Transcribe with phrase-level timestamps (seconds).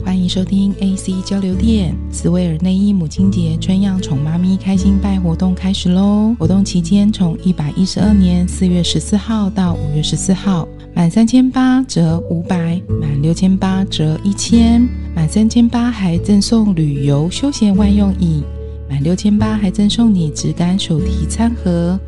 [0.00, 6.34] 欢迎收听 AC 交流电斯威尔内衣母亲节春样宠妈咪开心拜活动开始喽！
[6.38, 18.42] 活动期间从一百一十二年四月十四号到五月十四号，满三千八折五百，满六千八折一千，满三千八还赠送旅游休闲万用椅，
[18.88, 22.00] 满六千八还赠送你质感手提餐盒。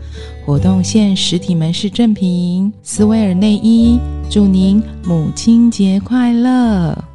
[0.46, 3.98] 活动现实体门市正品斯威尔内衣，
[4.30, 7.13] 祝您母亲节快乐！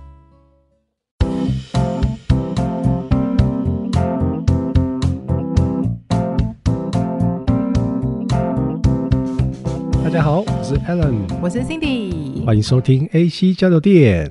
[10.19, 14.29] 家好，我是 Alan，我是 Cindy，欢迎收听 AC 交流电。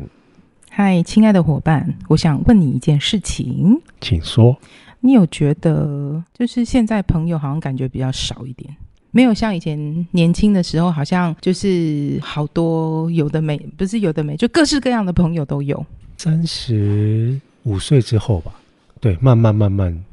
[0.68, 4.54] 嗨，亲爱的伙伴，我想问你一件事情，请说。
[5.00, 8.76] 你有觉得，就是现在朋友好像感觉比较少一点，
[9.12, 15.86] 没有像以前年轻的时候，好像就是好多有的没，不是有的没，就各式各样的朋友都有。
[16.18, 18.52] 三十五岁之后吧，
[19.00, 20.04] 对，慢慢慢慢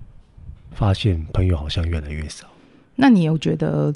[0.72, 2.48] 发现朋友好像越来越少。
[2.95, 3.94] 那你有觉得？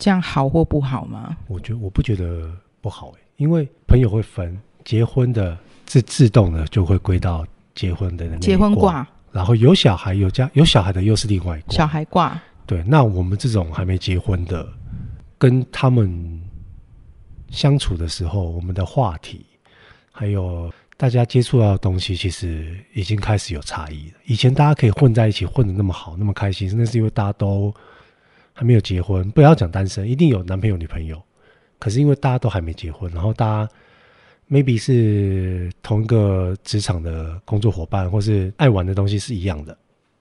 [0.00, 1.36] 这样好或不好吗？
[1.46, 12.40] 我觉得我不觉得不好，因为朋友会分，结婚的自自动的就会归到结婚的那结婚卦，然后有小孩有家有小孩的又是另外一卦，小孩卦。
[12.64, 14.66] 对，那我们这种还没结婚的，
[15.36, 16.40] 跟他们
[17.50, 19.44] 相处的时候，我们的话题
[20.10, 24.14] 还有大家接触到的东西，其实已经开始有差异了。
[24.24, 27.74] 以前大家可以混在一起，混的那么好，那么开心，那是因为大家都。
[28.60, 31.18] 还没有结婚，不要讲单身，一定有男朋友女朋友。
[31.78, 33.72] 可是因为大家都还没结婚，然后大家
[34.50, 39.74] maybe 是同一个职场的工作伙伴，或是爱玩的东西是一样的，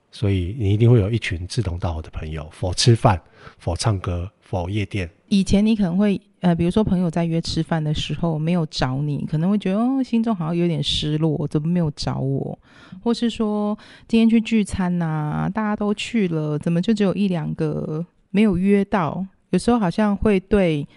[0.09, 3.21] 所以你一定会有一群志同道合的朋友，for 吃饭
[3.61, 5.09] ，for 唱歌，for 夜店。
[5.27, 12.57] 以前你可能会呃，比如说朋友在约吃饭的时候没有找你，可能会觉得哦，心中好像有点失落，怎么没有找我？
[13.03, 18.05] 或是说今天去聚餐呐、啊，大家都去了，怎么就只有一两个？
[18.31, 20.87] 没有约到，有时候好像会对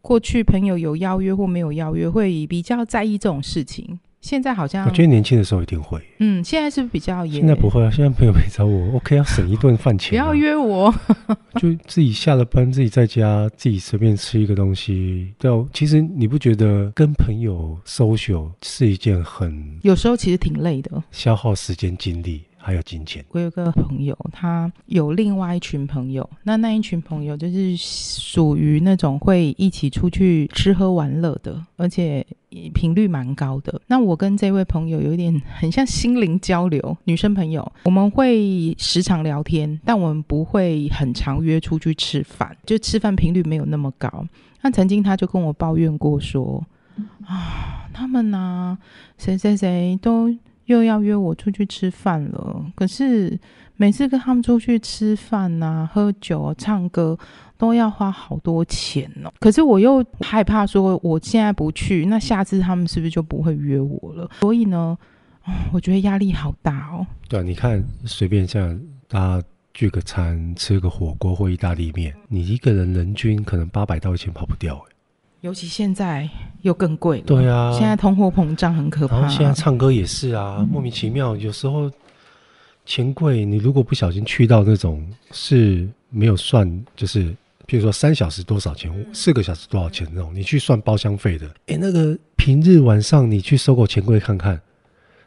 [0.00, 3.98] 过去朋友有邀约或没有邀约，会比较在意这种事情。
[4.20, 7.40] 现在好像我觉得年轻的时候一定会，嗯，现在是不是比较严？
[7.40, 10.94] 现在不会啊，现在朋友没找我，OK，要省一顿饭钱，啊，不要约我，
[11.58, 15.34] 就自己下了班，自己在家，自己随便吃一个东西。
[15.38, 22.42] 对，其实你不觉得跟朋友 social 是一件很有时候其实挺累的，消耗时间精力。
[22.62, 23.24] 还有金钱。
[23.30, 32.24] 我有个朋友，他有另外一群朋友，那那一群朋友就是属于那种会一起出去吃喝玩乐的，而且
[32.72, 33.80] 频率蛮高的。
[33.88, 44.24] 那我跟这位朋友有点很像心灵交流，女生朋友，我们会时常聊天，但我们不会很常约出去吃饭，就吃饭频率没有那么高。
[44.60, 46.64] 那曾经他就跟我抱怨过说，
[47.26, 48.78] 啊，他们呢、啊，
[49.18, 50.32] 谁谁谁都。
[50.66, 53.38] 又要约我出去吃饭了，可是
[53.76, 57.18] 每次跟他们出去吃饭啊、喝酒啊、唱歌，
[57.58, 59.32] 都要花好多钱哦。
[59.40, 64.30] 可是我又害怕说，我现在不去，那下次他们是不是就不会约我了？
[64.40, 64.96] 所以呢，
[65.72, 67.06] 我觉得压力好大哦。
[67.28, 74.80] 对啊，你看，随便像大家聚个餐、吃个火锅或意大利面，你一个人人均可能八百到一千跑不掉。
[75.42, 76.28] 尤其现在
[76.60, 77.24] 又更贵了。
[77.26, 79.18] 对啊，现在通货膨胀很可怕。
[79.18, 81.90] 然后现在唱歌也是啊，嗯、莫名其妙，有时候
[82.86, 87.24] 钱贵，你如果不小心去到那种是没有算，就是
[87.66, 94.60] 譬如说三小时多少钱，四个小时多少钱那种，你去算包厢费的，哎，那个平日晚上你去搜狗钱柜看看。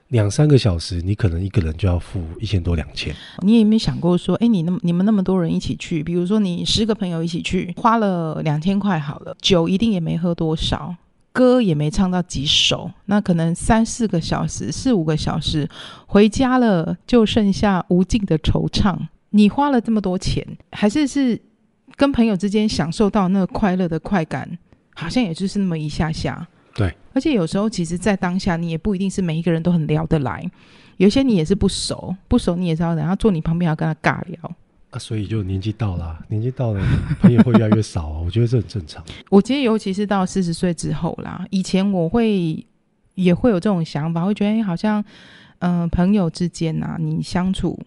[0.09, 3.13] 两三个小时，你可能一个人就要付一千多两千。
[3.39, 10.95] 你有没有想过说，哎，你那么你们那么多人一起去，比如说你十个朋友一起去，花了两千块好了，酒一定也没喝多少，
[11.31, 15.67] 歌也没唱到几首，那可能三四个小时、四五个小时，
[16.05, 18.95] 回家了就剩下无尽的惆怅。
[19.31, 21.41] 你花了这么多钱，还是是
[21.95, 24.57] 跟朋友之间享受到那个快乐的快感，
[24.93, 26.47] 好像也就是那么一下下。
[27.15, 30.43] 对，而且有时候其实，在当下你也不一定是每一个人都很聊得来，
[30.97, 34.37] 有些你也是不熟，不熟你也知道，等下坐你旁边要跟他尬聊
[34.91, 36.81] 啊，所以就年纪到了，年纪到了，
[37.21, 39.01] 朋友会越来越少啊，我觉得这很正常。
[39.31, 42.65] 我觉得尤其是到四十岁之后啦，以前我会
[43.15, 45.03] 也会有这种想法，会觉得哎，好像
[45.59, 47.79] 嗯、呃，朋友之间啊，你相处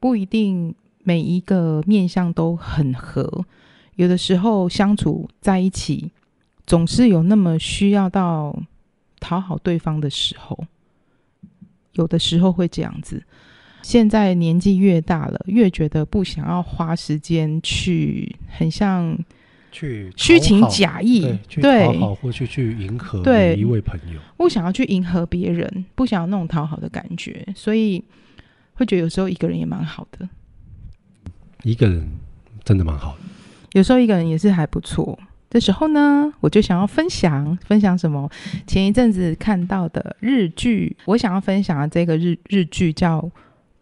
[0.00, 0.74] 不一定
[1.04, 3.44] 每一个面相都很合，
[3.94, 6.10] 有的时候相处在一起。
[6.64, 8.56] 总是有那么需要到
[9.22, 10.58] 讨好对方的时候，
[11.92, 13.22] 有的时候会这样子。
[13.82, 19.18] 现在年纪越大了，越觉得不想要花时间去很像
[19.72, 24.20] 去虚情假意，对，去讨好或去去迎合对每一位朋友。
[24.36, 28.04] 不想要去迎合别人，不想要那种讨好的感觉，所以
[28.74, 30.28] 会觉得有时候一个人也蛮好的。
[31.64, 32.08] 一个人
[32.62, 33.22] 真的蛮好的，
[33.72, 35.18] 有时候一个人也是还不错。
[35.52, 38.26] 这时候呢，我就想要分享分享什么？
[38.66, 43.20] 前一阵子看到的日剧，我想要分享的这个日日剧叫《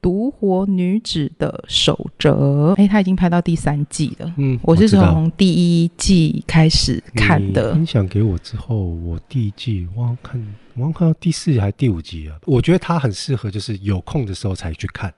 [0.03, 2.73] 独活女子的守则》。
[2.75, 4.35] 哎，他已经拍到第三季了。
[4.37, 5.53] 嗯，我是从第
[5.85, 7.73] 一季开始看的。
[7.73, 10.45] 分享给我之后，我第一季我看，
[10.75, 12.35] 我看到第四还是第五集啊？
[12.47, 15.15] 我觉得它很适合，就是有空的时候才去看。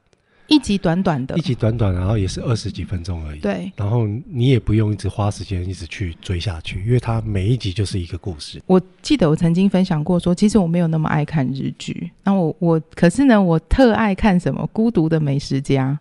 [0.53, 3.41] 一集短短的，一集短短，然后也是二十几分钟而已。
[3.41, 8.61] 对，然后你也不用一直花时间一直去追下去，因为它每一集就是一个故事。
[8.67, 12.11] 我记得我曾经分享过说，其实我没有那么爱看日剧。
[12.23, 15.99] 那我我可是呢，我特爱看什么《孤独的美食家》。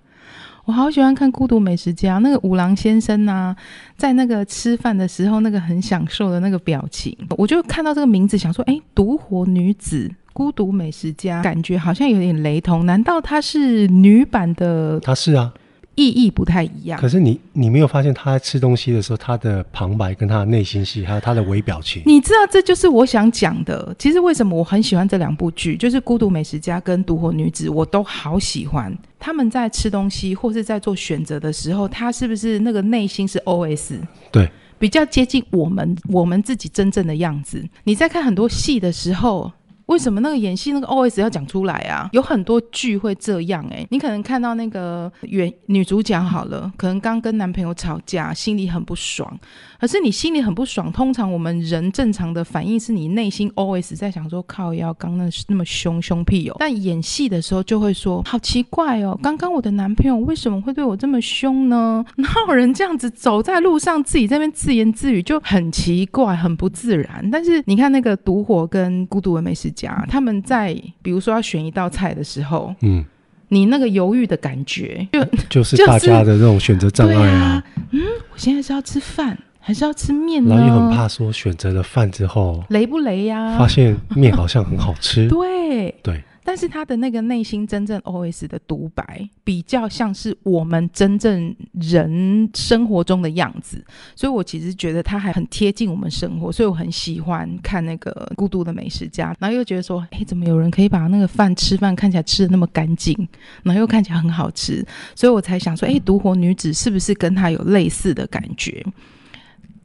[0.65, 3.55] 我好喜欢看《孤独美食家》，那个五郎先生啊，
[3.97, 10.11] 在那个吃饭的时候，那个很享受的那个表情，我就看到这个名字，想说，哎，独活女子。
[10.33, 12.85] 孤独美食家，感觉好像有点雷同。
[12.85, 14.99] 难道她是女版的？
[15.01, 15.53] 她是啊，
[15.95, 16.99] 意义不太一样。
[16.99, 22.01] 可是你，你没有发现她在吃东西的时候，她的旁白跟她的内心戏，还有她的微表情。
[22.05, 23.93] 你知道，这就是我想讲的。
[23.99, 28.97] 其实为什么我很喜欢这两部剧，就是《孤独美食家》跟《独活女子》，我都好喜欢。
[29.19, 33.99] 他们在吃东西或是在做选择的时候，他是不是那个内心是 OS？
[34.31, 34.49] 对，
[34.79, 37.63] 比较接近我们我们自己真正的样子。
[37.83, 39.51] 你在看很多戏的时候。
[39.91, 42.09] 为什么那个演戏那个 OS 要讲出来啊？
[42.13, 49.37] 有很多剧会这样哎、你可能看到那个原女主角好了，可能刚跟男朋友吵架，心里很不爽。
[49.79, 56.55] 可是你心里很不爽，通常我们人正常的反应是你内心 OS 在想说靠腰刚那那么凶凶屁哦。
[56.59, 62.05] 但演戏的时候就会说好奇怪哦，刚刚我的男朋友为什么会对我这么凶呢？
[62.15, 67.27] 哪有人这样子走在路上自己在那边自言自语就很奇怪，很不自然。
[67.31, 70.05] 但是你看那个独活跟孤独的美食家。
[70.09, 73.03] 他们在比如说要选一道菜的时候，嗯，
[73.49, 75.25] 你那个犹豫的感觉，就
[75.61, 77.63] 就是大家的那种选择障碍啊，啊。
[77.91, 78.01] 嗯，
[78.31, 80.55] 我现在是要吃饭还是要吃面呢？
[80.55, 83.57] 然后又很怕说选择了饭之后雷不雷呀？
[83.57, 85.27] 发现面好像很好吃。
[85.27, 86.23] 对 对。
[86.43, 93.83] 但是他的那个内心真正 OS 的独白，比较像是我们真正人生活中的样子，
[94.15, 103.15] 所以我其实觉得他还很贴近我们生活，所以我很喜欢看那个《孤独的美食家》，然后又觉得说，哎，怎么有人可以把那个饭吃饭看起来吃得那么干净，
[103.63, 104.85] 然后又看起来很好吃，
[105.15, 108.83] 所以我才想说，哎，独活女子是不是跟他有类似的感觉？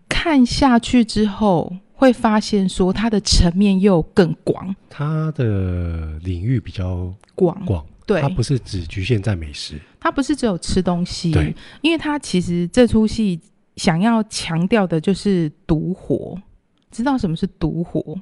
[0.08, 1.76] 看下去之后。
[1.98, 13.40] 会发现说它的层面又更广，它的领域比较广广，对，它不是只局限在美食，它不是只有吃东西，对，因为它其实这出戏
[13.76, 16.38] 想要强调的就是独活，
[16.90, 18.14] 知道什么是独活？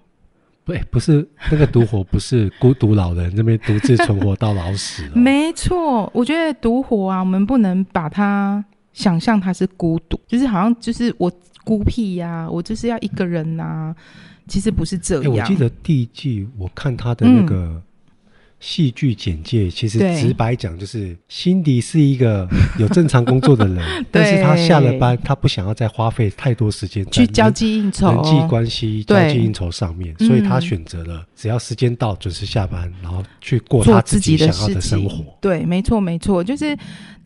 [0.63, 11.29] 不，不是那个独活，不是 孤独老人这边独自存活到老死，哦，没错，我觉得独活啊，我们不能把它想象它是孤独，就是好像就是我。
[11.65, 13.97] 孤僻呀、啊，我就是要一个人呐、啊。
[14.47, 15.25] 其实不是这样。
[15.25, 17.81] 欸、我记得第一季我看他的那个
[18.61, 22.47] 戏剧简介，嗯、其实直白讲就是，辛迪是一个
[22.79, 35.25] 有正常工作的人，但是他下了班，他不想要再花费太多时间去交际应酬、人际关系、交际应酬上面，所以他选择了只要时间到准时下班，然后去过他自己想要的生活。
[35.41, 36.77] 对，没错，没错，就是。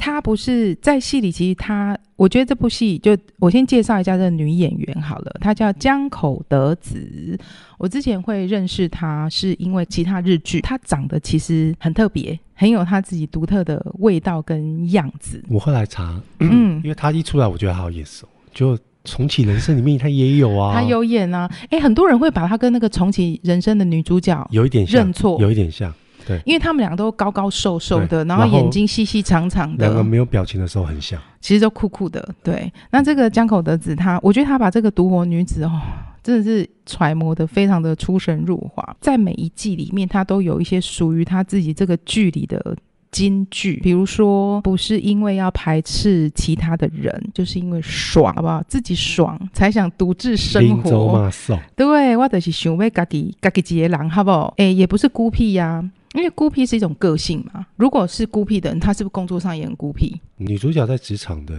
[0.01, 7.39] 他不是在戏里，其实她，我觉得这部戏就我先介绍一下这个女演员好了，她叫江口德子。
[7.79, 15.41] 我之前会认识她，是因为其他日剧，她长得其实很特别，很有她自己独特的味道跟样子。
[15.49, 25.95] 我后来查，嗯，因为她一出来，我觉得好眼熟，就重启人生里面她也有啊，她有演啊，哎，很多人会把她跟那个重启人生的女主角有一点，认错，有一点像。
[26.29, 32.29] 对，因为他们两个都高高瘦瘦的，然后眼睛细细长长的，两个没有表情的时候很像，其实都酷酷的。
[32.43, 35.81] 对，那这个江口德子，他我觉得他把这个独活女子哦，
[36.23, 42.77] 真的是揣摩的非常的出神入化，在每一季里面，他都有一些属于他自己这个剧里的
[43.11, 48.63] 金句，比如说不是因为要排斥其他的人，就是因为爽，好不好？
[48.69, 51.31] 自己爽才想独自生活。
[51.75, 54.55] 对，我就是想为自己自己一个人，好不好？
[54.59, 55.91] 哎，也不是孤僻呀、啊。
[56.15, 60.19] 因为孤僻是一种个性嘛，如果是孤僻的人，他是不是工作上也很孤僻？
[60.39, 61.55] 女主角在职场的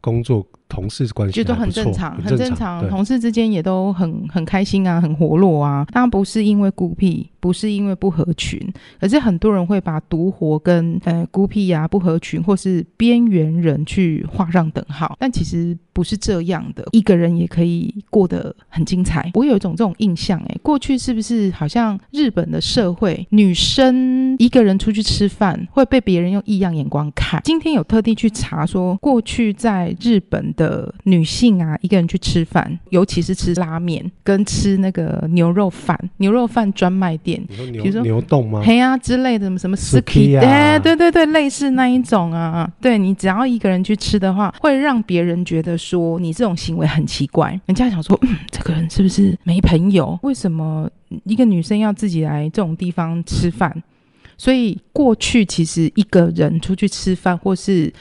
[0.00, 5.86] 工作同事关系，就都很正常，很正常，同事之间也都很很开心啊，很活络啊。
[5.92, 8.58] 当然不是因为孤僻，不是因为不合群，
[8.98, 19.30] 可是很多人会把独活跟呃孤僻呀、啊、不合群或是边缘人去画上等号，但其实不是这样的，一个人也可以过得很精彩。
[19.34, 27.42] 我有一种这种印象，哎，过去是不是好像日本的社会，女生一个人出去吃饭会被别人用异样眼光看？
[27.44, 30.61] 今天有特地去查说，过去在日本的
[31.04, 38.62] 女性啊，一个人去吃饭，尤其是吃拉面跟吃那个牛肉饭，牛肉饭专卖店，比如说牛丼吗？
[38.64, 42.70] 嘿啊之类的，什么什么 Suki，哎，对对对，类似那一种啊。
[42.80, 50.18] 对，你只要一个人去吃的话，会让别人觉得说你这种行为很奇怪，人家想说，嗯，这个人是不是没朋友？
[50.22, 50.90] 为什么
[51.24, 53.82] 一个女生要自己来这种地方吃饭？
[54.38, 57.92] 所以过去其实一个人出去吃饭，或是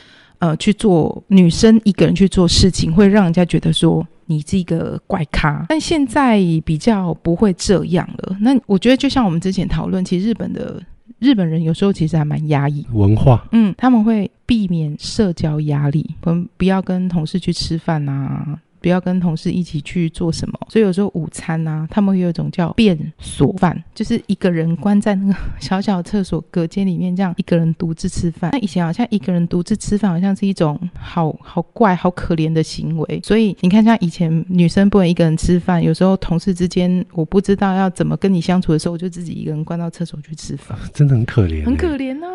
[0.42, 5.66] 呃去做女生一个人去做事情，会让人家觉得说你是一个怪咖。
[5.70, 8.36] 但现在比较不会这样了。
[8.42, 10.82] 那我觉得就像我们之前讨论，其实日本的
[11.20, 18.60] 日本人有时候其实还蛮压抑文化，嗯，他们会避免社交压力，我们不要跟同事去吃饭啊。
[18.82, 28.50] 不要跟同事一起去做什么，所以有时候午餐啊，他们会有一种叫便所饭，就是一个人关在那个小小厕所隔间里面，这样一个人独自吃饭。
[28.52, 33.22] 那以前好像一个人独自吃饭，好像是一种好好怪、好可怜的行为。
[33.24, 42.30] 所以你看，像以前女生不能一个人吃饭，有时候同事之间我不知道要怎么跟你相处的时候，我就自己一个人关到厕所去吃饭，真的很可怜，很可怜啊。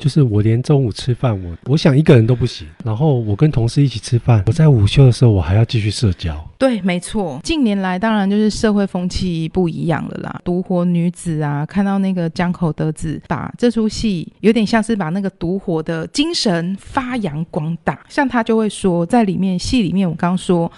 [0.00, 2.66] 就是我连中午吃饭，我我想一个人都不行。
[2.82, 6.42] 然后我跟同事一起吃饭，我在午休的时候，我还要继续社交。
[6.56, 7.38] 对，没错。
[7.44, 10.40] 近年来，当然就是社会风气不一样了啦。
[10.42, 18.00] 独活女子啊，看到那个江口德子把这出戏，有点像是把那个独活的精神发扬光大。
[18.08, 20.72] 像他就会说，在里面戏里面，我刚刚说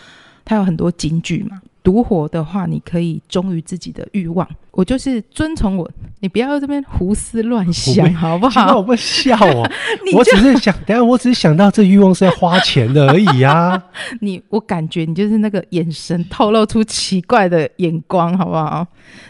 [0.44, 1.62] 他有很多金句嘛。
[1.82, 4.48] 独活的话，你可以忠于自己的欲望。
[4.70, 8.76] 我就是遵从我，你不要在这边胡思乱想，好不好？
[8.76, 9.68] 我不笑哦，
[10.10, 13.82] 就我只是想，等下我只是想到这欲望是要花钱的而已呀、啊。
[14.22, 18.86] 你，我感觉你就是那个眼神透露出奇怪的眼光，好不好？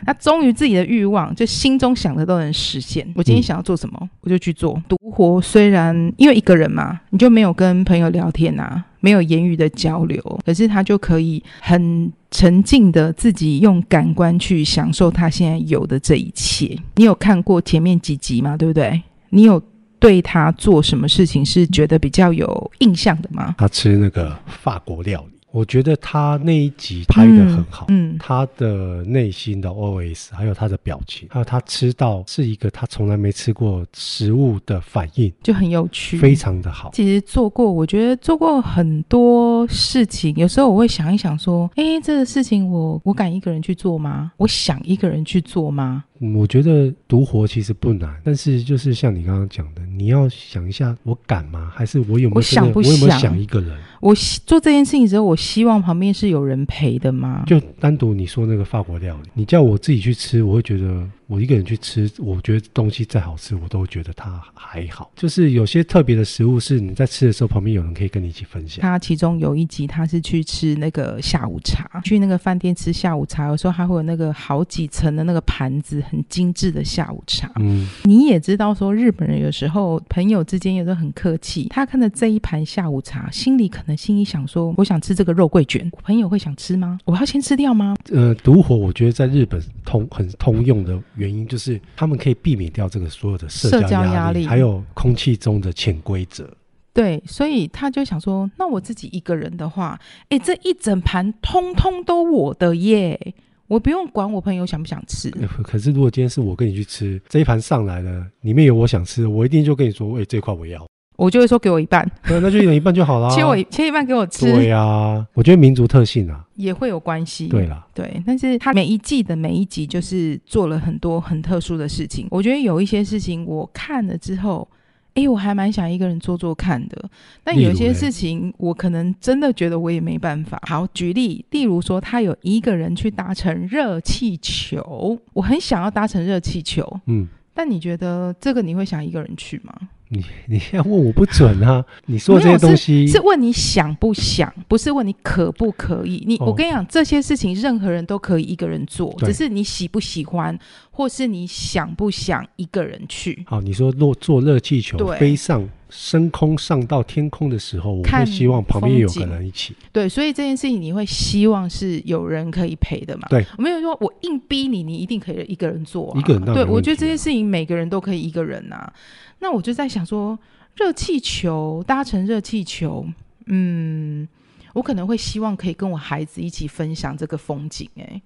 [0.06, 3.04] 那忠于自己的欲望，就心中想的都能实现。
[3.16, 4.80] 我今天想要做什么，嗯、我就去做。
[4.88, 8.84] 独活虽然因为一个人嘛，你就没有跟朋友聊天啊。
[9.02, 16.74] 没有言语的交流，可是他就可以很沉静的自己用感官去享受他现在有的这一切。
[16.94, 18.56] 你有看过前面几集吗？
[18.56, 19.02] 对不对？
[19.28, 19.62] 你有
[19.98, 23.54] 对他做什么事情是觉得比较有印象的吗？
[23.58, 25.38] 他吃那个法国料理。
[25.52, 36.90] 我觉得他那一集拍的很好，嗯，嗯，他的内心的 OS，还有他的表情，还有他吃到是一个他从来没吃过食物的反应，就很有趣，非常的好。
[36.94, 44.32] 其实做过，我觉得做过很多事情，有时候我会想一想，说，哎，这个事情我我敢一个人去做吗？
[44.38, 46.04] 我想一个人去做吗？
[46.20, 51.70] 嗯，我觉得独活其实不难，但是就是像你刚刚讲的，你要想一下，我敢吗？
[51.74, 52.36] 还是我有没有？
[52.36, 52.92] 我想不想？
[52.92, 53.76] 我有没有想一个人？
[54.02, 54.12] 我
[54.44, 57.44] 做这件事情时候，我希望旁边是有人陪的吗？
[57.46, 61.08] 就单独你说那个法国料理，你叫我自己去吃，我会觉得。
[61.32, 65.10] 我一个人去吃，我觉得东西再好吃，我都会觉得它还好。
[65.16, 68.82] 就是有些特别的食物，是你在吃的时候，旁边有人可以跟你一起分享。
[68.82, 77.50] 他其中有一集，他是去吃那个下午茶，去那个饭店吃下午茶，有时候还会有那个好几层的那个盘子，很精致的下午茶。
[77.56, 86.98] 嗯，你也知道说日本人有时候朋友之间有时候很客气，他看到这一盘下午茶，心里可能心里想说，我想吃这个肉桂卷，我朋友会想吃吗？
[87.06, 87.96] 我要先吃掉吗？
[88.10, 91.00] 呃，独火我觉得在日本通很通用的。
[91.22, 96.48] 原因就是他们可以避免掉这个所有的社交压力，还有空气中的潜规则。
[96.92, 99.98] 对，所以他就想说，那我自己一个人的话，
[100.28, 103.34] 哎，这一整盘通通都我的耶，
[103.66, 105.30] 我不用管我朋友想不想吃。
[105.64, 110.86] 可是如果今天是我跟你去吃，这一盘上来了，里面有我想吃的，我一定就跟你说，哎，这块我要。
[111.16, 113.30] 我就会说给我一半， 对，那就一人一半就好了。
[113.30, 114.52] 切我切一半给我吃。
[114.52, 117.46] 对呀、啊，我觉得民族特性啊也会有关系。
[117.48, 122.26] 对啦，对，但是他每一季的每一集就是做了很多很特殊的事情。
[122.30, 124.66] 我觉得有一些事情我看了之后，
[125.14, 127.08] 哎，我还蛮想一个人做做看的。
[127.44, 130.60] 但有些事情我可能真的觉得我也没办法。
[130.66, 136.84] 好，举例，例如说他有一个人去搭乘热气球，我很想要搭乘热气球。
[137.06, 139.72] 嗯，但你觉得这个你会想一个人去吗？
[140.12, 141.82] 你 你要问我不准啊！
[142.04, 146.22] 你说这些东西是，是问你想不想，不是问你可不可以。
[146.26, 150.56] 你、哦、我跟你讲，这些事情任何人都可以一个人做，只是你喜不喜欢，
[150.90, 153.42] 或是你想不想一个人去。
[153.46, 159.76] 好，你说坐坐热气球对飞上升空上到天空的时候，我会希望旁边有个人一起。
[159.92, 163.28] 对，所以这件事情你会希望是有人可以陪的嘛？
[163.28, 166.18] 对，我没有说我硬逼你，你一定可以一个人做、啊。
[166.18, 168.92] 一个人、啊、对，我觉得这件事情每个人都可以一个人呐、啊。
[169.40, 170.38] 那我就在想说，
[170.76, 173.06] 热气球搭乘热气球，
[173.44, 174.26] 嗯，
[174.72, 178.22] 我可能会希望可以跟我孩子一起分享这个风景、欸，哎，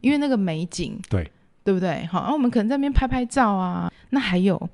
[0.00, 1.30] 因为那个美景，对，
[1.62, 2.04] 对不对？
[2.06, 3.88] 好，然后我们可能在那边拍拍照啊。
[4.10, 4.68] 那还有。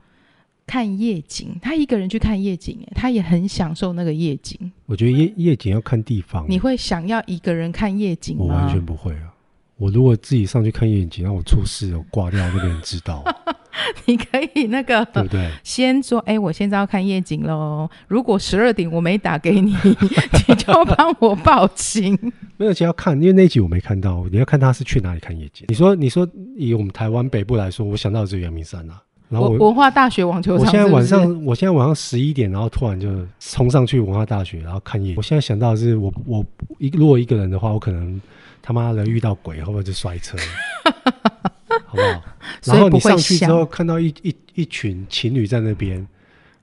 [0.70, 4.70] 看夜景，他一个人去看夜景，他也很享受那个夜景。
[4.86, 6.46] 我觉得夜夜景要看地方。
[6.48, 8.44] 你会想要一个人看夜景吗？
[8.44, 9.34] 我完全不会啊！
[9.78, 13.24] 我如果自己上去看夜景，让我出事，我挂掉，那个人知道。
[14.06, 15.50] 你可以那个对不对？
[15.64, 17.90] 先说，哎，我现在要看夜景喽。
[18.06, 19.74] 如果十二点我没打给你，
[20.46, 22.16] 你就帮我报警。
[22.56, 24.24] 没有，其实要看，因为那一集我没看到。
[24.30, 25.66] 你要看他是去哪里看夜景。
[25.68, 29.02] 你说，你说以我们台湾北部来说，我想到的是阳明山啊。
[29.30, 33.08] 然后我文化大学网球场是是，我现在晚上，我现在晚上十一点，然后突然就
[33.38, 35.16] 冲上去文化大学，然后看夜景。
[35.16, 36.46] 我现在想到的是我，我我
[36.78, 38.20] 一如果一个人的话，我可能
[38.60, 40.36] 他妈的遇到鬼，会不会就摔车，
[41.86, 42.22] 好不好？
[42.64, 46.04] 然后你上去之后，看到一一一群情侣在那边，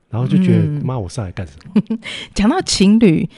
[0.09, 1.97] 然后就觉得妈、嗯，我上来干什么？
[2.35, 3.29] 讲到情侣，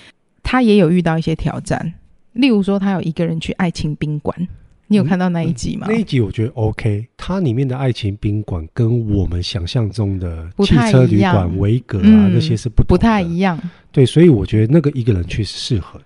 [0.42, 1.94] 他也有遇到一些挑战，
[2.34, 4.48] 例如说，他有一个人去爱情宾馆。
[4.92, 5.86] 你有看到那一集吗？
[5.88, 13.58] 那一集我觉得 OK，它里面的爱情宾馆跟我们想象中的汽车旅馆、维格啊、嗯、那些是不不太一样。
[13.92, 16.06] 对，所以我觉得那个一个人去是适合的。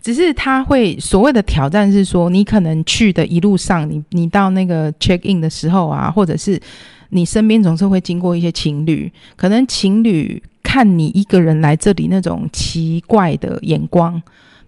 [0.00, 6.58] 只是他会所谓的挑战是说，你可能去的一路上，你你到那个 check in 的时候啊，或者是
[7.10, 14.20] 你身边总是会经过一些情侣，可能情侣看你一个人来这里那种奇怪的眼光，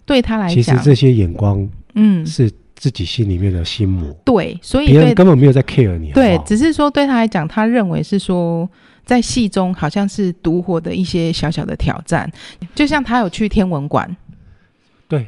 [0.05, 2.51] 对他来讲，其实这些眼光，嗯，是。
[2.75, 8.69] 自己心里面的心魔，对，所以别人根本没有在 care 你好好，对，只是说对他来讲，他认为是说
[9.05, 12.31] 在戏中好像是独活的一些小小的挑战，
[12.75, 14.15] 就像他有去天文馆，
[15.07, 15.25] 对，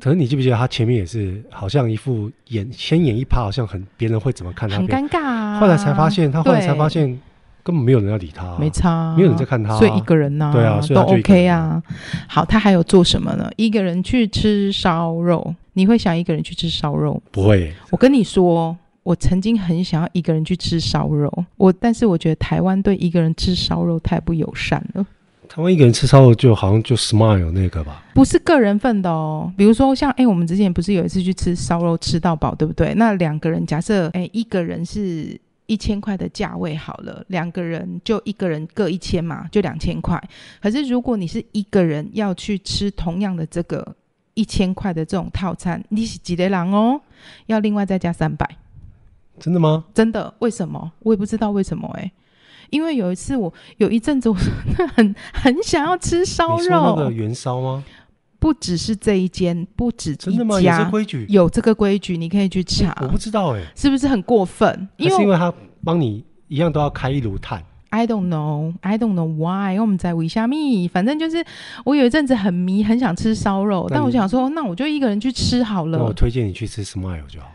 [0.00, 7.20] 可是你记不记得他前面也是好像一副演先演一趴，好像很别人会怎么看他，很尴尬啊，后来才发现，他后来才发现。
[7.64, 11.82] 根本没有人要理他，没差，没有人在看他，所以一个人呐，对啊，都 OK 啊。
[12.28, 13.50] 好，他还有做什么呢？
[13.56, 17.20] 一个人去吃烧肉，你会想一个人去吃烧肉？
[17.30, 17.72] 不会。
[17.90, 25.06] 我跟你说，我曾经很想要一个人去吃烧肉，我但是我觉得台湾对一个人吃烧肉太不友善了。
[25.48, 28.02] 台湾一个人吃烧肉就好像就 smile 那个吧？
[28.12, 29.50] 不是个人份的哦。
[29.56, 32.92] 比如说像哎，我们之前不是有一次去吃烧肉吃到饱，对不对？
[32.96, 35.40] 那两个人假设哎，一个人是。
[35.66, 40.22] 一千块的价位好了，两个人就一个人各一千嘛，就两千块。
[40.60, 43.94] 可是如果你是一个人要去吃同样的这个
[44.34, 47.00] 一千块的这种套餐，你是几个人哦？
[47.46, 48.48] 要另外再加三百。
[49.38, 49.84] 真的吗？
[49.92, 50.32] 真的？
[50.38, 50.92] 为什么？
[51.00, 52.12] 我也不知道为什么哎、欸。
[52.70, 54.34] 因为有一次我有一阵子我
[54.94, 56.94] 很很想要吃烧肉。
[56.96, 57.84] 那个元烧吗？
[58.44, 60.60] 不只是这一间，不止一家，真的吗？
[60.60, 61.24] 有这规矩？
[61.30, 62.90] 有这个规矩，你可以去查。
[62.90, 64.86] 欸、我不知道哎、欸，是不是很过分？
[64.98, 65.50] 因为是因为他
[65.82, 67.64] 帮你一样都要开一炉炭。
[67.88, 69.80] I don't know, I don't know why。
[69.80, 70.86] 我们在为虾米？
[70.86, 71.42] 反正就是
[71.86, 75.96] 我有一阵子很迷，很想吃烧肉，但我想说，那我就一个人去吃好了。
[75.96, 77.50] 那我推荐你去吃 Smile 就好。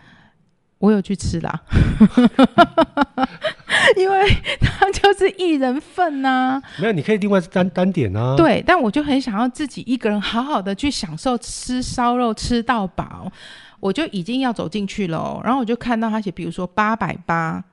[0.79, 1.61] 我有去吃啦。
[3.95, 4.27] 因为
[4.59, 8.35] 他就是一人份呐、啊，没有，你可以另外单单点啊。
[8.35, 13.31] 对，但我就很想要自己一个人好好的去享受吃烧肉吃到饱，
[13.79, 15.39] 我就已经要走进去了。
[15.43, 17.63] 然后我就看到他写，比如说八百八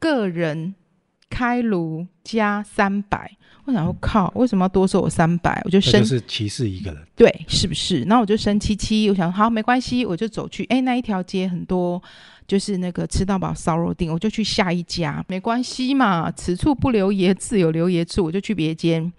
[0.00, 0.74] 个人
[1.30, 3.30] 开炉加三百，
[3.64, 5.60] 我想要靠，为什么要多收我三百？
[5.64, 8.00] 我就生就是歧视一个人，对，是不是？
[8.02, 12.02] 然后我就生七七，我想好没关系，我就走去，哎，那一条街很多。
[12.48, 19.12] 就是那个吃到饱烧肉店，我就去下一家，没关系嘛，此处不留爷，自有留爷处，我就去别间，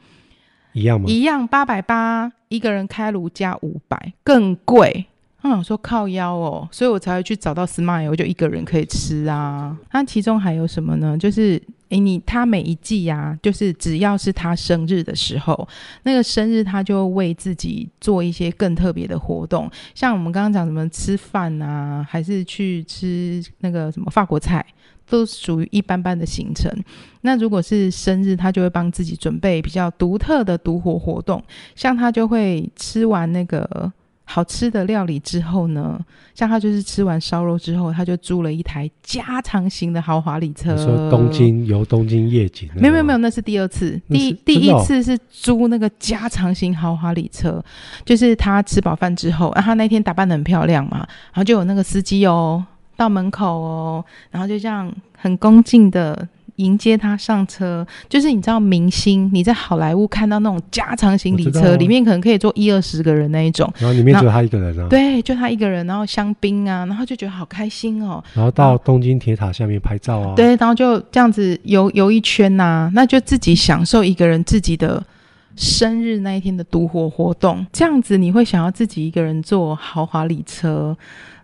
[0.74, 1.06] 一样吗？
[1.08, 5.06] 一样八百八一个人开炉加五百，更贵。
[5.42, 9.78] 他想说靠腰哦，所以我才会去找到 Smile，我就一个人可以吃啊。
[9.92, 11.18] 那其中还有什么呢？
[11.18, 11.62] 就是。
[11.90, 15.68] 哎，你他每一季呀、啊，就是只要是他生日的时候，
[16.04, 24.64] 那个生日他就为自己做一些更特别的活动，像我们刚刚讲什么吃饭啊，还是去吃那个什么法国菜，
[25.10, 26.72] 都属于一般般的行程。
[27.22, 33.92] 那如果是生日，他就会帮自己准备比较独特的独活活动，像他就会吃完那个。
[34.32, 36.00] 好吃的料理之后呢，
[36.36, 40.78] 像他就是吃完烧肉之后，他就租了一台加长型的豪华礼车。
[40.78, 42.70] 说东京游东京夜景？
[42.76, 44.00] 没有没有没有，那是第二次。
[44.08, 47.60] 第第一次是租那个加长型豪华礼车，
[48.06, 51.00] 就是他吃饱饭之后，然后他那天打扮得很漂亮嘛，
[51.34, 52.64] 然后就有那个司机哦
[52.96, 56.28] 到门口哦，然后就这样很恭敬的。
[56.60, 75.04] 迎接他上车，就是你知道明星你在好莱坞看到那种加长行李车，里面可能可以坐一二十个人那一种，然后里面只有他一个人啊，对，就他一个人，然后香槟啊，然后就觉得好开心哦，然后到东京铁塔下面拍照啊，对，然后就这样子游游一圈呐、啊，那就自己享受一个人自己的
[75.56, 80.96] 生日那一天的独活活动，这样子你会想要自己一个人坐豪华礼车，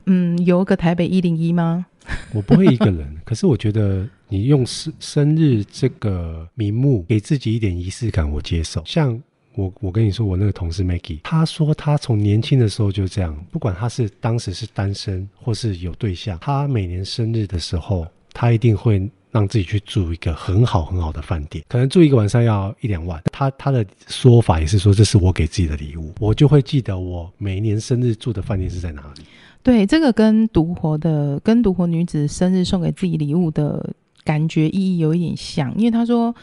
[0.05, 1.85] 嗯，游个台北一零一吗？
[2.33, 8.83] 我不会一个人，可是我觉得你用生生日这个名目给自己一点仪式感，我接受。
[8.85, 9.21] 像
[9.55, 23.21] 我，我跟你说，我那个同事 Maggie，他说他从年轻的时候就这样，不管他是当时是单身或是有对象，他每年生日的时候，他一定会让自己去住一个很好很好的饭店，可能住一个晚上要一两万。
[23.33, 29.25] 他他的说法也是说，这是我给自己的礼物，我就会记得我每年生日住的饭店是在哪里。
[29.61, 33.93] 对，这个跟独活的跟独活女子生日送给自己礼物的
[34.23, 36.33] 感觉意义有一点像，因为他说，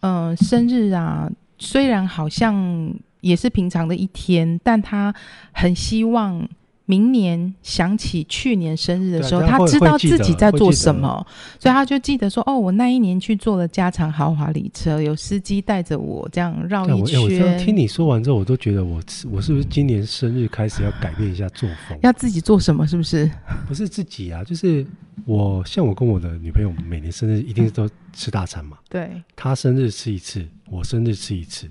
[0.00, 5.14] 嗯、生日啊，虽然好像也是平常的一天，但他
[5.52, 6.48] 很希望。
[6.90, 11.24] 明年想起去年生日的时候，他知道自己在做什么，
[11.56, 19.00] 所以他就记得说：“哦，我那一年去坐了加长豪华礼车，有司机带着我这样绕一圈。”听你说完之后，我都觉得我
[19.30, 21.96] 我是不是今年生日开始要改变一下作风？
[22.02, 22.84] 要自己做什么？
[22.88, 23.30] 是不是？
[23.68, 24.84] 不是自己啊，就是
[25.24, 28.76] 我像我跟我的女朋友每年生日一定都吃大餐嘛。
[28.88, 31.70] 对，她生日吃一次，我生日吃一次。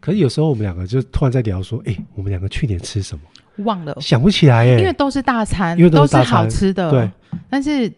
[0.00, 3.22] 可是有时候我们两个就突然在聊说：“哎，我们两个去年吃什么？”
[3.62, 7.10] 忘了，想不起来耶，因为都是大餐，因为都是，都是好吃的，对，
[7.48, 7.92] 但是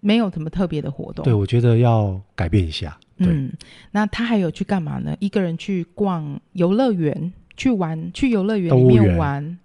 [0.00, 1.24] 没有什么特别的活动。
[1.24, 2.98] 对，我觉得要改变一下。
[3.18, 3.52] 嗯，
[3.92, 5.14] 那他还有去干嘛呢？
[5.20, 9.58] 一个人去逛游乐园，去玩，去游乐园里面玩，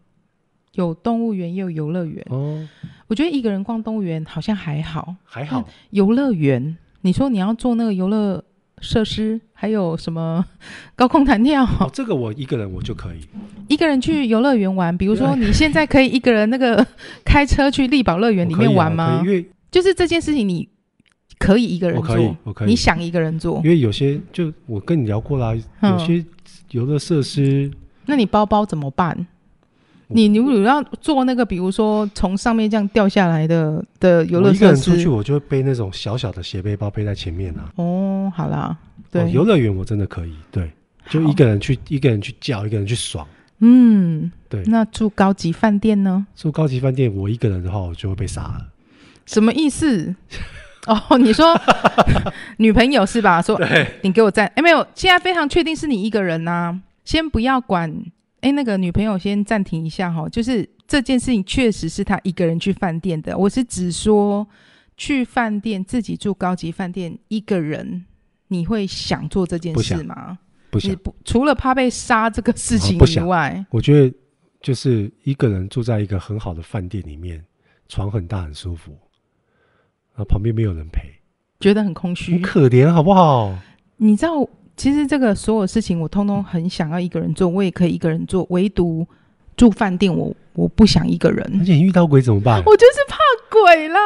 [0.73, 2.23] 有动物园，也有游乐园。
[2.29, 2.67] 哦，
[3.07, 5.67] 我觉得一个人逛动物园好像还好，还好。
[5.89, 8.43] 游乐园，你说你要做那个游乐。
[8.81, 10.43] 设施还有什么
[10.95, 11.63] 高空弹跳？
[11.63, 13.19] 哦，这个我一个人我就可以
[13.67, 14.95] 一个人去游乐园玩。
[14.97, 16.85] 比如说，你现在可以一个人那个
[17.25, 19.21] 开车去力宝乐园里面玩吗？
[19.23, 20.67] 因为就是这件事情，你
[21.37, 23.61] 可以一个人做，我可以，我可以，你想一个人做。
[23.63, 26.23] 因为有些就我跟你聊过啦，有些
[26.71, 27.73] 游乐设施，嗯，
[28.07, 29.27] 那你包包怎么办？
[30.09, 37.71] 你如果要做那个，比如说从上面这样掉下来的的游乐设施，我一个人出去，我就会背那种小小的斜背包背在前面啊。
[37.75, 38.75] 哦，好啦，
[39.11, 40.71] 对，游乐园我真的可以，对，
[41.09, 43.25] 就一个人去，一个人去叫，一个人去爽。
[43.59, 44.63] 嗯，对。
[44.65, 46.25] 那住高级饭店呢？
[46.35, 48.67] 住高级饭店，我一个人的话，我就会被杀了。
[49.25, 50.15] 什么意思？
[50.87, 51.55] 哦，你说
[52.57, 53.41] 女朋友是吧？
[53.41, 53.61] 说，
[54.01, 54.47] 你给我站。
[54.55, 56.79] 哎，没有，现在非常确定是你一个人呐、啊。
[57.05, 57.93] 先不要管。
[58.41, 63.37] 哎，那个女朋友先暂停一下哈，就是这件事情确实是他一个人去饭店的。
[63.37, 64.47] 我是只说
[64.95, 68.05] 去饭店自己住高级饭店一个人，
[68.47, 70.39] 你会想做这件事吗？
[70.69, 74.15] 不想，不想，除了怕被杀这个事情以外，哦，我觉得
[74.61, 77.43] 就是一个人住在一个很好的饭店里面，
[77.87, 78.91] 床很大很舒服，
[80.13, 81.01] 然后旁边没有人陪，
[81.59, 83.57] 觉得很空虚，很可怜，好不好？
[83.97, 84.47] 你知道。
[84.79, 89.05] 其实这个所有事情，我通通很想要一个人做，我也可以一个人做，唯独
[89.57, 91.45] 住饭店我，我我不想一个人。
[91.59, 92.63] 而且你遇到鬼怎么办？
[92.65, 93.17] 我就是怕
[93.51, 93.99] 鬼啦！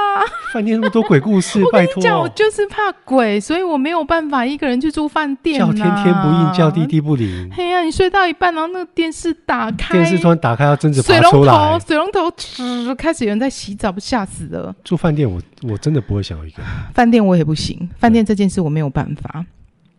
[0.51, 5.59] 饭店那么多鬼故事， 拜托，我就是怕鬼，所以我没有办法一个人去住饭店。
[5.59, 7.47] 叫天天不应，叫地地不灵。
[7.51, 14.75] 嘿呀、啊，你睡到一半，然后那个电视打开，电视突然打开，要贞子爬出来，水龙头，水龙头吱，开始有人在洗澡，不吓死了。
[14.83, 16.71] 住饭店我，我我真的不会想要一个人。
[16.95, 19.45] 饭店我也不行，饭店这件事我没有办法。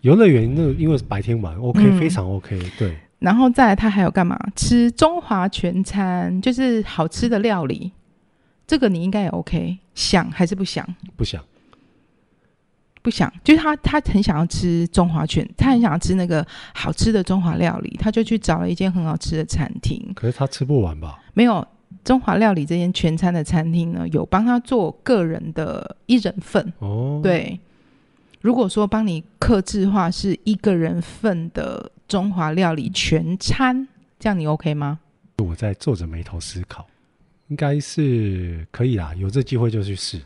[0.05, 2.95] 游乐园那因为是白天玩，OK，嗯，非常 OK，对。
[3.21, 4.38] 然后再来，他还有干嘛？
[4.55, 7.90] 吃中华全餐，就是好吃的料理。
[8.67, 10.87] 这个你应该也 OK，想还是不想？
[11.17, 11.43] 不想，
[13.01, 13.33] 不想。
[13.43, 20.12] 就是他，他很想要吃中华全，他很想要吃那个好吃的中华料理，他就去找了一间很好吃的餐厅。
[20.14, 21.19] 可是他吃不完吧？
[21.33, 21.67] 没有，
[22.05, 26.71] 中华料理这间全餐的餐厅呢，有帮他做个人的一人份。
[26.81, 27.59] 哦，对。
[28.44, 35.00] 如果说帮你克制化是一个人份的中华料理全餐，这样你 OK 吗？
[35.38, 36.87] 我在皱着眉头思考，
[37.48, 40.24] 应该是可以啦，有这机会就去试了。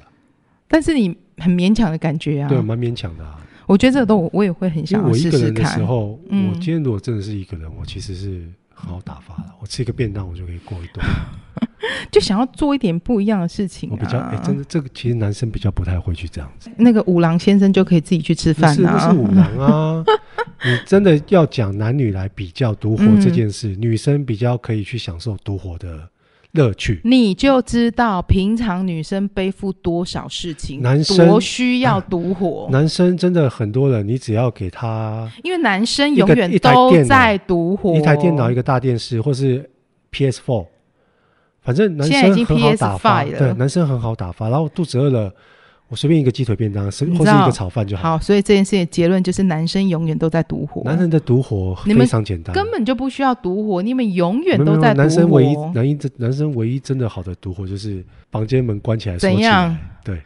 [0.66, 2.48] 但是你很勉强的感觉啊？
[2.48, 3.40] 对，蛮勉强的啊。
[3.68, 5.32] 我觉得这个都我也会很想试试看。
[5.32, 9.54] 我一个人的时候，嗯，我今天如果真的是一个人，我其实是很好打发的。
[9.60, 11.06] 我吃一个便当，我就可以过一顿。
[12.10, 13.92] 就想要做一点不一样的事情、啊。
[13.92, 16.70] 我比较哎、欸，真的，这个其实男生比较不太会去这样子。
[16.76, 18.94] 那个五郎先生就可以自己去吃饭了、啊。
[18.94, 20.04] 不是，不是五郎啊！
[20.64, 26.08] 你真的要讲男女来比较独活这件事、嗯，女生比较可以去享受独活的
[26.52, 32.64] 乐趣，你就知道平常女生背负多少事情，男生多需要独活。
[32.64, 32.72] 啊。
[32.72, 39.68] 男生真的很多人，你只要给他，因为男生永远都在独活，一台电脑、一个大电视，或是
[40.10, 40.66] PS Four，
[41.68, 43.24] 反正男生很好打发。
[43.24, 44.48] 对，男生很好打发。
[44.48, 45.30] 然后肚子饿了。
[45.90, 48.10] 我随便一个鸡腿便当，或是一个炒饭就好。
[48.10, 50.82] 好，所以这件事情结论就是，男生永远都在独活。
[50.84, 55.02] 男人的独活非常简单，根本就不需要独活，你们永远都在独活。
[55.02, 59.74] 男生唯一、男一、男生唯一真的好的独活，就是房间门关起来，怎样？
[60.04, 60.20] 对。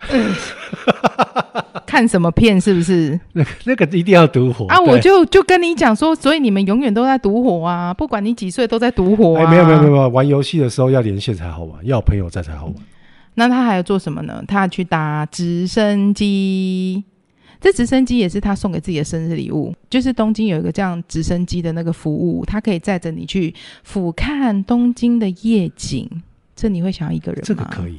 [1.86, 2.60] 看什么片？
[2.60, 3.18] 是不是？
[3.32, 4.80] 那个、那个一定要独活啊！
[4.80, 7.92] 我就就跟你讲说，所以你们永远都在独活啊！
[7.92, 9.44] 不管你几岁，都在独活啊！
[9.44, 12.74] 哎，没有没有没有，玩游戏的时候要连线才好玩，要有朋友在才好玩。
[13.34, 14.42] 那他还要做什么呢？
[14.46, 17.02] 他要去搭直升机，
[17.60, 19.74] 这直升机也是他送给自己的生日礼物。
[19.88, 26.08] 就是东京有一个这样直升机的那个服务，他可以载着你去俯瞰东京的夜景。
[26.54, 27.44] 这你会想要一个人吗？
[27.46, 27.98] 这个可以，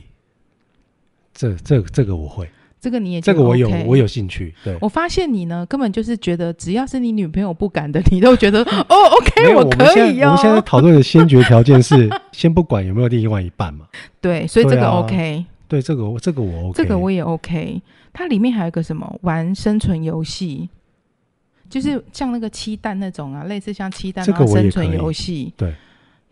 [1.34, 2.50] 这这这个我会。
[2.80, 4.52] 这个你也、这个我有我有兴趣。
[4.64, 10.30] 对，我发现你呢，根本就是觉得只要是你女朋友不敢的，你都觉得 哦，OK，我可以哦。
[10.30, 13.86] 我们现在 讨论的先决条件是，先不管有没有另外一半嘛。
[14.20, 15.46] 对，所以这个 OK。
[15.68, 17.80] 对，这个这个我 OK，这个我也 OK。
[18.12, 20.68] 它里面还有一个什么玩生存游戏，
[21.70, 25.54] 就是像那个七蛋那种啊，类似像漆弹的生存游戏。
[25.56, 25.72] 对，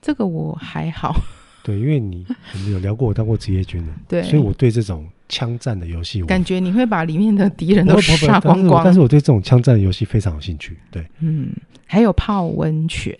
[0.01, 1.15] 这个我还好。
[1.63, 5.07] 对，因为你 我们有聊过，我当过职业军人，对，所以我对这种。
[5.31, 8.83] 枪战的游戏，感觉你会把里面的敌人都杀光光。
[8.83, 10.75] 但是我对这种枪战的游戏非常有兴趣。
[10.89, 11.51] 对，嗯，
[11.85, 13.15] 还有泡温泉。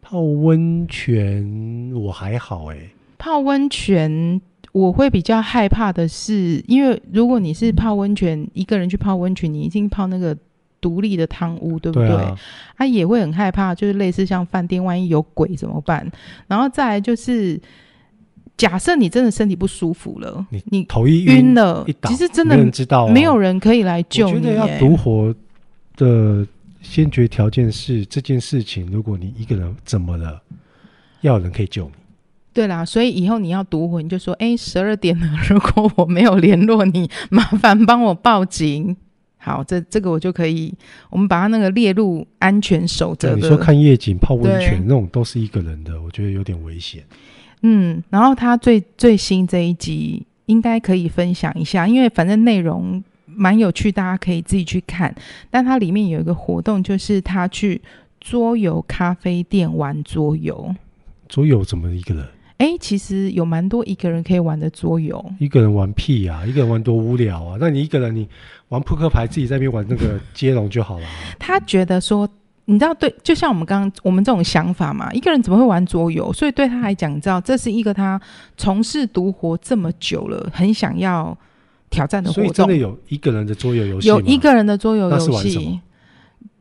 [0.00, 2.90] 泡温泉我还好哎、欸。
[3.18, 4.40] 泡温泉
[4.72, 10.34] 我会比较害怕的是，因为如果你是泡温泉、嗯、一个人去泡温泉，你一定泡那个
[10.80, 12.08] 独立的汤屋，对不对？
[12.08, 12.36] 他、啊
[12.76, 16.10] 啊、也会很害怕，就是类似像饭店，万一有鬼怎么办？
[16.46, 17.60] 然后再来就是。
[18.56, 24.34] 假设你真的身体不舒服了，你你头一晕了，其实真的没人知道，没有人可以来救你。
[24.34, 25.34] 我觉得要独活
[25.96, 26.46] 的
[26.82, 30.42] 先决条件是这件事情，如果你一个人怎么了，
[31.22, 31.92] 要有人可以救你。
[32.52, 38.94] 对啦，所以以后你要独活，你就说：哎，十二点了，如果我没有联络你，麻烦帮我报警。
[39.42, 40.72] 好，这这个我就可以，
[41.08, 43.34] 我们把它那个列入安全守则。
[43.34, 47.02] 你说看夜景、泡温泉那种都是一个人的，我觉得有点危险。
[47.62, 55.14] 嗯，然后他最最新这一集应该可以分享一下，因为反正内容蛮有趣，大家可以自己去看。
[55.50, 57.80] 但它里面有一个活动，就是他去
[58.20, 60.74] 桌游咖啡店玩桌游。
[61.28, 62.26] 桌游怎么一个人？
[62.60, 65.24] 哎，其实有蛮多一个人可以玩的桌游。
[65.38, 66.46] 一个人玩屁呀、啊！
[66.46, 67.56] 一个人玩多无聊啊！
[67.58, 68.28] 那你一个人你
[68.68, 71.06] 玩扑克牌，自己在那边玩那个 接龙就好了。
[71.38, 72.28] 他觉得说。
[72.66, 76.32] 你知道，对，就像我们刚刚我们这种想法嘛，一个人怎么会玩桌游？
[76.32, 78.20] 所以对他来讲，你知道，这是一个他
[78.56, 81.36] 从事独活这么久了，很想要
[81.88, 82.44] 挑战的活动。
[82.44, 84.06] 所以真的有一个人的桌游游戏？
[84.06, 85.80] 有一个人的桌游游戏，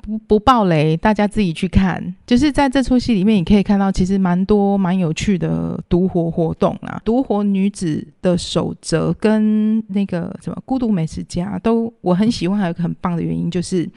[0.01, 2.15] 不不爆雷，大家自己去看。
[2.25, 7.01] 就是在这出戏里面，你可以看到其实蛮多蛮有趣的独活活动啊。
[7.05, 13.89] 独活女子的守则跟那个什么孤独美食家都我很喜欢，还有一个很棒的原因就是。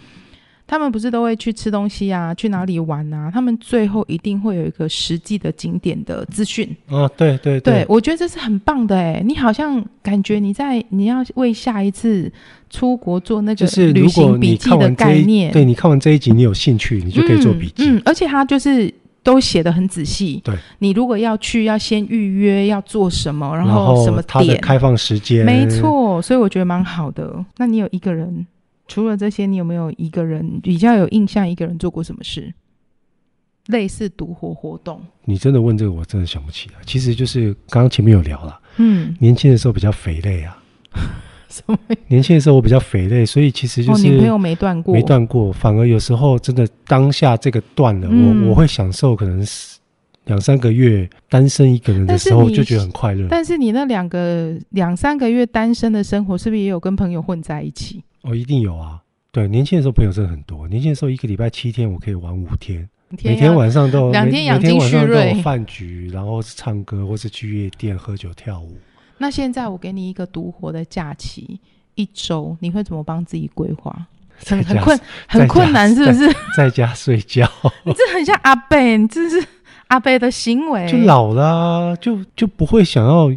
[0.72, 3.30] 他们不是都会去吃东西啊，去哪里玩啊？
[3.30, 6.66] 他们最后一定会有一个实际的景点的资讯。
[6.88, 9.22] 哦，对对对，对，我觉得这是很棒的哎！
[9.22, 12.32] 你好像感觉你在你要为下一次
[12.70, 15.52] 出国做那个旅行笔记的概念。
[15.52, 17.90] 对，你看完这一集，你有兴趣，你就可以做笔记。
[17.90, 18.90] 嗯，嗯，而且他就是
[19.22, 20.40] 都写的很仔细。
[20.42, 26.22] 对，你如果要去，要先预约，要做什么，然后什么点，它的开放时间，没错。
[26.22, 27.44] 所以我觉得蛮好的。
[27.58, 28.46] 那你有一个人？
[28.92, 31.48] 除了这些，你有没有一个人比较有印象？
[31.48, 32.52] 一个人做过什么事？
[33.68, 35.00] 类似独活活动？
[35.24, 36.74] 你真的问这个，我真的想不起来。
[36.84, 40.62] 其实就是刚刚前面有聊了，嗯，年轻的时候比较肥累啊。
[41.48, 41.78] 什么？
[42.08, 45.50] 年轻的时候我比较肥累，所以其实就是女朋友没断过，没断过。
[45.50, 49.78] 反而有时候真的当下这个断了，嗯、我我会享受可能是
[50.26, 53.26] 两三个月单身一个人的时候就觉得很快乐。
[53.30, 58.04] 但是你那两个两三个月单身的生活，是不是也有跟朋友混在一起？
[58.22, 59.02] 哦，一定有啊！
[59.30, 60.68] 对，年轻的时候朋友真的很多。
[60.68, 68.76] 年轻的时候一个礼拜七天，我可以玩五天，天每天晚上都两天养精蓄锐，每天晚上都有饭局，然后是唱歌，或是去夜店喝酒跳舞。
[69.18, 71.58] 那现在我给你一个独活的假期
[71.94, 74.06] 一周，你会怎么帮自己规划？
[74.44, 76.30] 很很困，很困难，是不是？
[76.56, 77.48] 在家睡觉。
[77.84, 79.44] 你这很像阿贝，你这是
[79.88, 80.86] 阿贝的行为。
[80.90, 83.30] 就老了，就就不会想要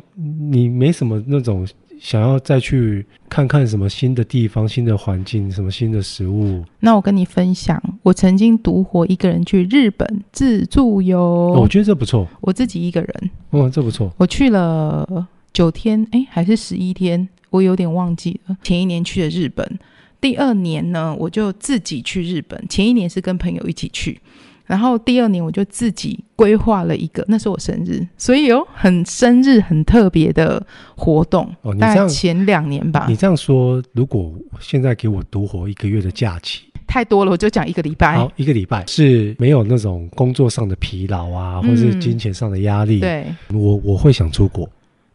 [0.49, 1.65] 你没什么那种。
[1.99, 6.63] 想要再去看看什么新的地方、新的环境、什么新的食物。
[6.79, 11.19] 那我跟你分享，我曾经独活一个人去日本自助游。
[11.19, 12.27] 哦，我觉得这不错。
[12.41, 13.29] 我自己一个人。
[13.51, 14.13] 嗯，这不错。
[14.17, 18.57] 我去了九天，哎，还是十一天，我有点忘记了。
[18.61, 19.79] 前一年去的日本，
[20.19, 22.63] 第二年呢，我就自己去日本。
[22.67, 24.19] 前一年是跟朋友一起去。
[24.65, 31.47] 然后第二年我就自己规划了一个，那是我生日，所以有很生日很特别的活动。
[31.61, 33.05] 哦，你这样，前两年吧。
[33.07, 38.17] 你这样说，如果现在给我独活一个月的假期，太多了，我就讲一个礼拜。
[38.17, 42.99] 好，一个礼拜是没有那种工作上的疲劳啊，或是金钱上的压力。
[42.99, 44.67] 嗯、对，我我会想出国。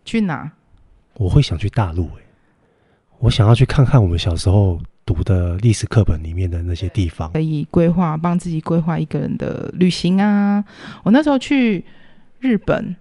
[0.05, 0.51] 去哪？
[1.15, 2.23] 我会想去大陆、欸。
[3.19, 4.79] 我想要去看看我们小时候。
[5.13, 10.65] 读的历史课本里面的那些地方，可以规划帮自己规划一个人的旅行啊。
[11.03, 11.85] 我那时候去
[12.39, 12.95] 日本，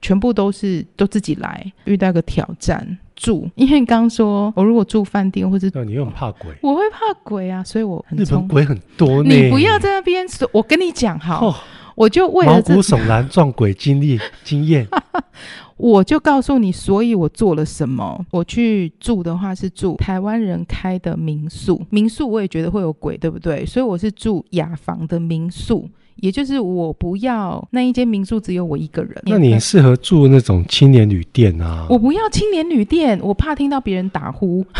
[0.00, 11.38] 全部都是都自己来，遇到一个挑战住，因为刚说我如果住饭店或者，你又很怕鬼，我会怕鬼啊，所以我很日本鬼很多，你不要在那边，我跟你讲哈。
[11.44, 11.52] 哦。
[11.96, 14.86] 我就为了毛骨悚然撞鬼经历经验，
[15.76, 18.24] 我就告诉你，所以我做了什么。
[18.30, 23.64] 我去住的话是住台湾人开的民宿，民宿我也觉得会有鬼，对不对？
[23.66, 25.86] 所以我是住雅房的民宿，
[26.16, 29.22] 也就是我不要那一间民宿只有我一个人。
[29.26, 31.86] 那你适合住那种青年旅店啊？
[31.90, 34.64] 我不要青年旅店，我怕听到别人打呼。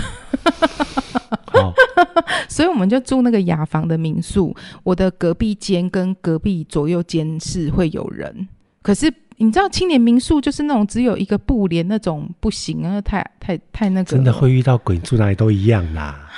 [1.47, 1.73] 好
[2.49, 8.49] 所以我们就住那个雅房的民宿，我的隔壁间跟隔壁左右间是会有人，
[8.83, 16.29] 可是你知道青年民宿就是那种只有一个布帘那种不行啊，太太太那个，真的会遇到鬼，住哪里都一样啦。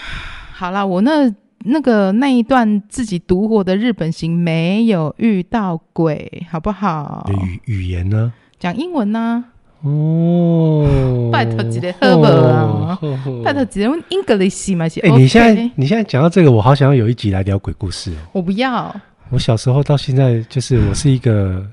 [0.52, 1.32] 好啦，我那
[1.64, 7.28] 那个那一段自己独活的日本行没有遇到鬼，好不好？
[7.30, 8.32] 语语言呢？
[8.58, 9.44] 讲英文呢、啊？
[9.82, 12.98] 哦，拜托几个好不好啊？
[13.44, 14.98] 拜托几个 English 嘛是？
[15.02, 18.18] 哎，你现在你现在讲到这个，我好想要有一集来聊鬼故事哦。
[18.32, 18.92] 我不要。
[19.30, 21.64] 我小时候到现在，就是我是一个，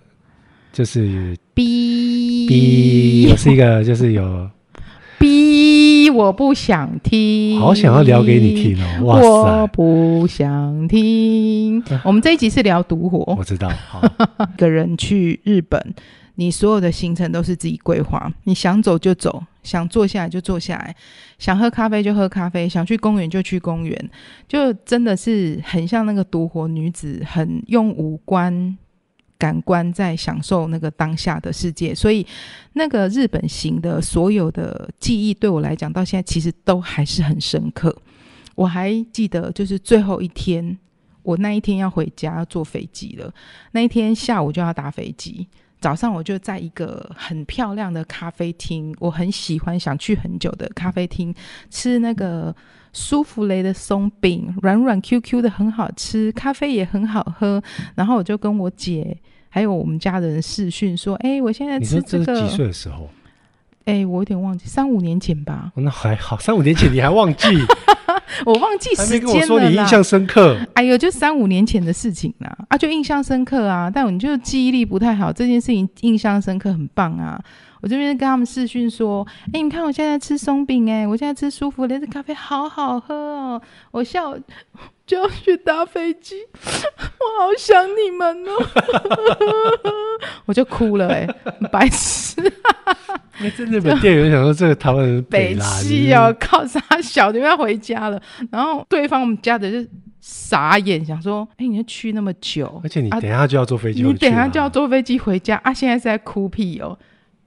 [0.75, 4.49] 就是逼逼，我是一个，就是有
[5.17, 9.05] 逼，我不想听，好想要聊给你听哦。
[9.05, 9.25] 哇塞，
[9.61, 11.81] 我不想听。
[12.03, 13.69] 我们这一集是聊独活，我知道。
[13.87, 14.05] 好，
[14.53, 15.95] 一 个人去日本。
[16.37, 20.93] 你所有的行程都是自己规划，你想走就走，想坐下来就坐下来，
[21.39, 24.09] 想喝咖啡就喝咖啡，想去公园就去公园，
[24.45, 28.77] 就真的是很像那个独活女子，很用五官
[29.37, 31.93] 感官在享受那个当下的世界。
[31.93, 32.25] 所以
[32.73, 37.95] 那个日本行的所有的记忆，对我来讲到现在其实都还是很深刻。
[38.55, 40.77] 我还记得，就是最后一天，
[41.23, 43.33] 我那一天要回家要坐飞机了，
[43.71, 45.47] 那一天下午就要打飞机。
[45.85, 51.31] 早上我就在一个很漂亮的咖啡厅，我很喜欢想去很久的咖啡厅
[51.69, 52.51] 吃那个
[52.91, 57.61] 舒芙蕾的松饼，软软 Q Q 的，很好吃，咖啡也很好喝。
[57.93, 59.15] 然后我就跟我姐
[59.47, 63.07] 还有我们家的人视讯说：“哎、欸，我现在吃这个。”几岁的时候？
[63.83, 65.71] 哎、欸，我有点忘记，三五年前吧。
[65.75, 67.47] 那还好，三五年前你还忘记？
[68.45, 69.27] 我忘记时间了。
[69.27, 70.57] 还没跟我说你印象深刻。
[70.73, 73.91] 哎呦，就三五年前的事情啦，啊，就印象深刻啊。
[73.93, 77.41] 但你就记忆力不太好，这件事情印象深刻很棒啊。
[77.81, 83.61] 我这边跟他们视讯说，哎、欸，你看我现在吃松饼，哎，我现在吃舒芙蕾的咖啡，好好喝哦。
[83.91, 84.35] 我下午
[85.05, 88.51] 就要去搭飞机， 我好想你们哦。
[90.45, 92.41] 我就哭了、欸，哎，白痴。
[93.39, 98.21] 那在日本店员想说，这个台湾人北气哦，靠啥小的要回家了。
[98.51, 99.89] 然后对方我们家的就
[100.21, 105.73] 傻眼，想说，哎、欸，你要去那么久，而且你等一下就要坐飞机、啊，你等一下就要坐飞机回家啊！
[105.73, 106.97] 现在是在哭屁哦，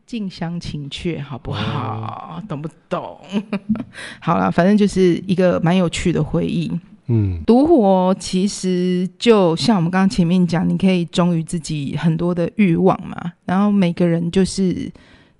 [0.06, 2.38] 近乡情怯好不好？
[2.38, 3.18] 哦、懂不懂？
[4.20, 6.70] 好了，反正就是一个蛮有趣的回忆。
[7.08, 13.32] 嗯，独活其实就像我们刚刚前面讲，你可以忠于自己很多的欲望嘛。
[13.44, 14.90] 然后每个人就是。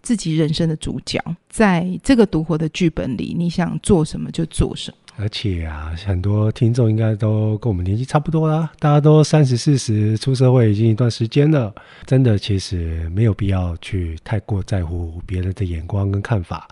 [0.01, 4.97] 自己人生的主角，在这个独活的剧本里，你想做什么就做什么。
[5.17, 11.75] 而且啊，很多听众应该都跟我们年纪差不多啦，大家都三十四十出社会已经一段时间了，
[12.07, 16.69] 真的其实没有必要去太过在乎别人的眼光跟看法。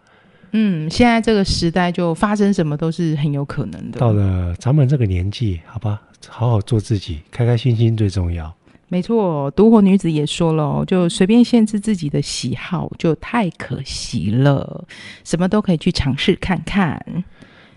[0.53, 3.99] 嗯，现在这个时代就发生什么都是很有可能的。
[3.99, 8.55] 到了咱们这个年纪，好吧，好好做自己，开开心心最重要。
[8.89, 14.85] 没错，独活女子也说了，就随便限制自己的喜好，就太可惜了。
[15.25, 17.25] 什么都可以去尝试看看。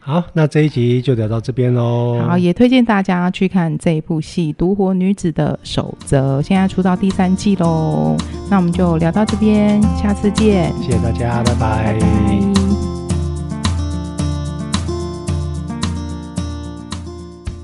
[0.02, 2.20] 好，那这一集就聊到这边喽。
[2.28, 8.16] 好，也推荐大家去看这一部戏《独活女子的守则》，现在出到第三季喽。
[8.50, 10.72] 那我们就聊到这边，下次见。
[10.80, 11.94] 谢谢大家，拜拜。
[11.94, 12.59] 拜拜。